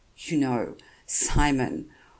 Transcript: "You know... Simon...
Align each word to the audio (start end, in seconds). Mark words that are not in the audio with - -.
"You 0.17 0.39
know... 0.39 0.77
Simon... 1.05 1.91